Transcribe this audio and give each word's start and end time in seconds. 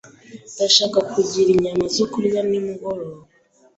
Ndashaka 0.55 0.99
kugira 1.11 1.49
inyama 1.55 1.85
zo 1.95 2.05
kurya 2.13 2.39
nimugoroba. 2.49 3.17